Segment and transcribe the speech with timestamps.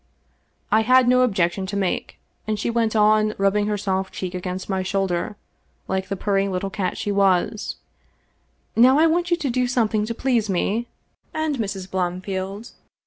[0.71, 2.17] I had no objection to make,
[2.47, 5.35] and she went on, rubbing her soft cheek against my shoulder
[5.87, 7.75] like the purring little cat she was:"
[8.75, 10.87] Now I want you to do something to please me—
[11.35, 11.87] ^and Mrs.
[11.87, 12.71] Blomfield.